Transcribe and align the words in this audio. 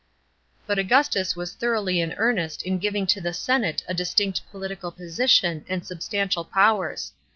But 0.65 0.79
Augustus 0.79 1.35
was 1.35 1.53
thoroughly 1.53 2.01
in 2.01 2.13
earnest 2.17 2.63
in 2.63 2.79
giving 2.79 3.05
to 3.05 3.21
the 3.21 3.33
senate 3.35 3.83
a 3.87 3.93
distinct 3.93 4.41
political 4.49 4.91
position 4.91 5.63
and 5.69 5.85
substantial 5.85 6.43
powers. 6.43 7.13